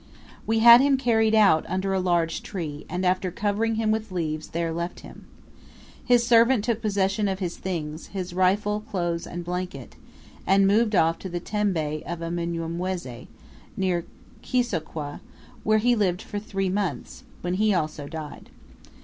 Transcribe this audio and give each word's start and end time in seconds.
"We 0.47 0.57
had 0.65 0.81
him 0.81 0.97
carried 0.97 1.35
out 1.35 1.63
under 1.69 1.93
a 1.93 1.99
large 1.99 2.41
tree, 2.41 2.87
and 2.89 3.05
after 3.05 3.29
covering 3.29 3.75
him 3.75 3.91
with 3.91 4.11
leaves, 4.11 4.47
there 4.47 4.73
left 4.73 5.01
him. 5.01 5.27
His 6.03 6.25
servant 6.25 6.63
took 6.63 6.81
possession 6.81 7.27
of 7.27 7.37
his 7.37 7.55
things, 7.57 8.07
his 8.07 8.33
rifle, 8.33 8.79
clothes, 8.89 9.27
and 9.27 9.45
blanket, 9.45 9.95
and 10.47 10.65
moved 10.65 10.95
off 10.95 11.19
to 11.19 11.29
the 11.29 11.39
tembe 11.39 12.01
of 12.07 12.23
a 12.23 12.31
Mnyamwezi, 12.31 13.27
near 13.77 14.03
Kisokweh, 14.41 15.19
where 15.63 15.77
he 15.77 15.95
lived 15.95 16.23
for 16.23 16.39
three 16.39 16.69
months, 16.69 17.23
when 17.43 17.53
he 17.53 17.71
also 17.71 18.07
died. 18.07 18.49